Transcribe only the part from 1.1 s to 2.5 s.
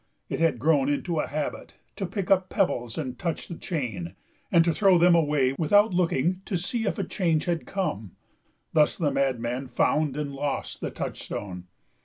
a habit, to pick up